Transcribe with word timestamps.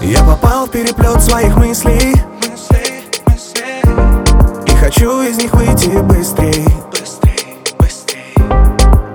Я 0.00 0.22
попал 0.22 0.66
в 0.66 0.70
переплет 0.70 1.20
своих 1.20 1.56
мыслей. 1.56 2.14
И 4.66 4.70
хочу 4.76 5.22
из 5.22 5.38
них 5.38 5.52
выйти 5.54 6.00
быстрей. 6.02 6.64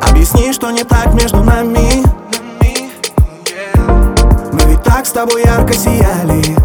Объясни, 0.01 0.51
что 0.51 0.71
не 0.71 0.83
так 0.83 1.13
между 1.13 1.41
нами. 1.41 2.03
Мы 4.51 4.69
ведь 4.69 4.83
так 4.83 5.05
с 5.05 5.11
тобой 5.11 5.43
ярко 5.45 5.73
сияли 5.73 6.62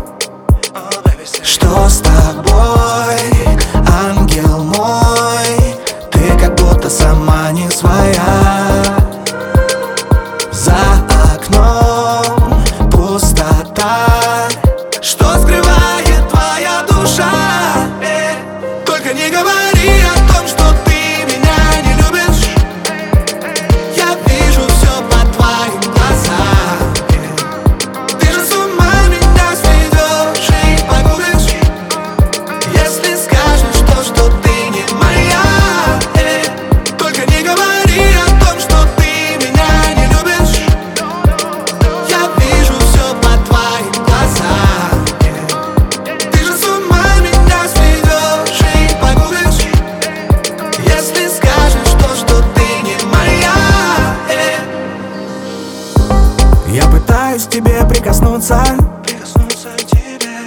к 57.48 57.50
тебе 57.50 57.82
прикоснуться. 57.86 58.60
Прикоснуться 59.02 59.68
к 59.70 59.86
тебе. 59.86 60.38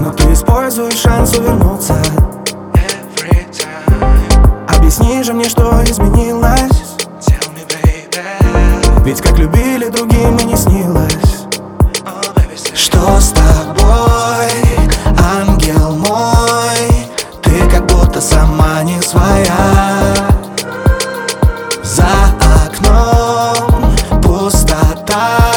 Но 0.00 0.10
ты 0.10 0.32
используешь 0.32 0.96
шанс 0.96 1.32
увернуться. 1.36 1.94
Every 2.74 3.46
time. 3.52 4.76
Объясни 4.76 5.22
же 5.22 5.32
мне, 5.32 5.48
что 5.48 5.82
изменилось. 5.84 6.96
Tell 7.20 7.46
me, 7.54 7.64
baby. 7.68 9.04
Ведь 9.04 9.20
как 9.20 9.38
любили 9.38 9.88
другим 9.88 10.36
и 10.38 10.44
не 10.44 10.56
снилось. 10.56 11.46
Oh, 12.04 12.34
baby, 12.34 12.74
Что 12.74 13.20
с 13.20 13.30
тобой, 13.30 14.50
ангел 15.38 15.96
мой? 15.96 17.08
Ты 17.42 17.70
как 17.70 17.86
будто 17.86 18.20
сама 18.20 18.82
не 18.82 19.00
своя. 19.02 19.54
За 21.84 22.06
окном 22.66 23.94
пустота. 24.20 25.53